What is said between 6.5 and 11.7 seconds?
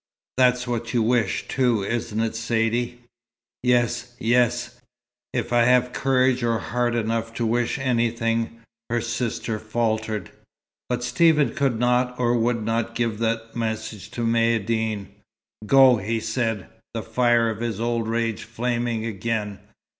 heart enough to wish anything," her sister faltered. But Stephen